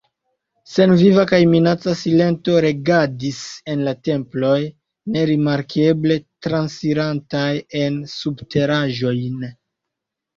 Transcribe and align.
Senviva 0.75 1.23
kaj 1.31 1.39
minaca 1.49 1.91
silento 1.97 2.55
regadis 2.65 3.41
en 3.73 3.83
la 3.87 3.93
temploj, 4.09 4.55
nerimarkeble 5.17 6.17
transirantaj 6.47 7.51
en 7.83 8.01
subteraĵojn. 8.15 9.45